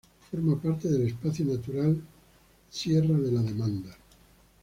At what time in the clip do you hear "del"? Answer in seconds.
0.89-1.05